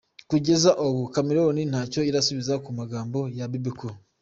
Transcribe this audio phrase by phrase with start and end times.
[0.29, 3.95] Kugeza ubu, Chameleone ntacyo arasubiza ku magambo ya Bebe Cool.